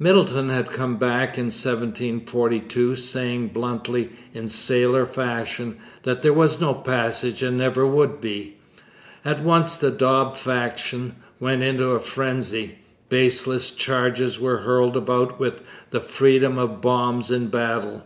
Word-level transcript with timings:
Middleton 0.00 0.48
had 0.48 0.70
come 0.70 0.96
back 0.96 1.38
in 1.38 1.44
1742 1.44 2.96
saying 2.96 3.48
bluntly, 3.54 4.10
in 4.34 4.48
sailor 4.48 5.06
fashion, 5.06 5.76
that 6.02 6.20
'there 6.20 6.32
was 6.32 6.60
no 6.60 6.74
passage 6.74 7.44
and 7.44 7.58
never 7.58 7.86
would 7.86 8.20
be.' 8.20 8.56
At 9.24 9.40
once 9.44 9.76
the 9.76 9.92
Dobbs 9.92 10.40
faction 10.40 11.14
went 11.38 11.62
into 11.62 11.90
a 11.90 12.00
frenzy. 12.00 12.78
Baseless 13.08 13.70
charges 13.70 14.40
were 14.40 14.58
hurled 14.62 14.96
about 14.96 15.38
with 15.38 15.62
the 15.90 16.00
freedom 16.00 16.58
of 16.58 16.80
bombs 16.80 17.30
in 17.30 17.44
a 17.44 17.46
battle. 17.46 18.04